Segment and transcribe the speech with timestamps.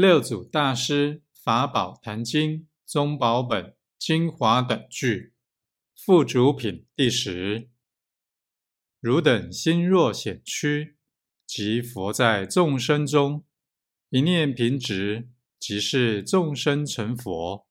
[0.00, 5.34] 六祖大师法宝坛经宗宝本精华等句
[5.94, 7.68] 附主品第十。
[8.98, 10.96] 汝等心若显屈，
[11.46, 13.44] 即佛在众生中，
[14.08, 15.28] 一念平直，
[15.58, 17.68] 即是众生成佛。